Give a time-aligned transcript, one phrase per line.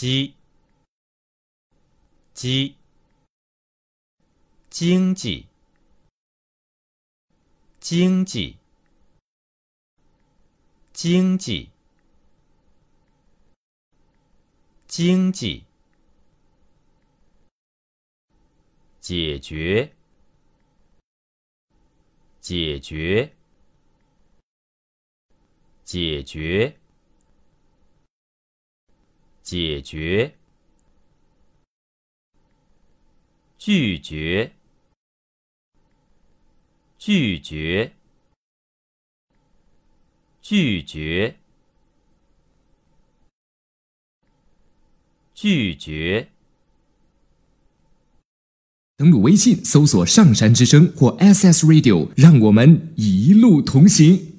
[0.00, 0.34] 鸡，
[2.32, 2.74] 鸡，
[4.70, 5.46] 经济，
[7.78, 8.56] 经济，
[10.94, 11.70] 经济，
[14.86, 15.66] 经济，
[19.02, 19.94] 解决。
[22.40, 23.36] 解决，
[25.84, 26.79] 解决，
[29.50, 30.36] 解决，
[33.58, 34.52] 拒绝，
[36.96, 37.92] 拒绝，
[40.40, 41.34] 拒绝，
[45.34, 46.28] 拒绝。
[48.96, 54.29] 登录微信，搜索“上山之声”或 “SS Radio”，让我们一路同行。